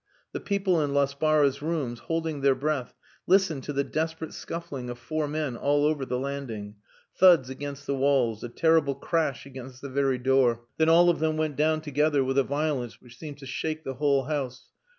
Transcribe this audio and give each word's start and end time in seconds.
The 0.31 0.39
people 0.39 0.81
in 0.81 0.95
Laspara's 0.95 1.61
rooms, 1.61 1.99
holding 1.99 2.41
their 2.41 2.55
breath, 2.55 2.95
listened 3.27 3.61
to 3.65 3.73
the 3.73 3.83
desperate 3.83 4.33
scuffling 4.33 4.89
of 4.89 4.97
four 4.97 5.27
men 5.27 5.55
all 5.55 5.85
over 5.85 6.07
the 6.07 6.17
landing; 6.17 6.77
thuds 7.15 7.51
against 7.51 7.85
the 7.85 7.93
walls, 7.93 8.43
a 8.43 8.49
terrible 8.49 8.95
crash 8.95 9.45
against 9.45 9.79
the 9.79 9.89
very 9.89 10.17
door, 10.17 10.61
then 10.77 10.89
all 10.89 11.11
of 11.11 11.19
them 11.19 11.37
went 11.37 11.55
down 11.55 11.81
together 11.81 12.23
with 12.23 12.39
a 12.39 12.43
violence 12.43 12.99
which 12.99 13.19
seemed 13.19 13.37
to 13.37 13.45
shake 13.45 13.83
the 13.83 13.93
whole 13.93 14.23
house. 14.23 14.71